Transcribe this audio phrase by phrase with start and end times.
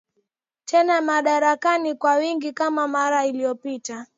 [0.65, 4.05] tena madarakani kwa wingi kama mara iliopita